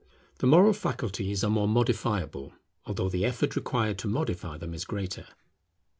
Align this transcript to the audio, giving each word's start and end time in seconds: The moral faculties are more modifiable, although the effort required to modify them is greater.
The 0.39 0.47
moral 0.47 0.73
faculties 0.73 1.43
are 1.43 1.49
more 1.51 1.67
modifiable, 1.67 2.53
although 2.87 3.07
the 3.07 3.23
effort 3.23 3.55
required 3.55 3.99
to 3.99 4.07
modify 4.07 4.57
them 4.57 4.73
is 4.73 4.83
greater. 4.83 5.27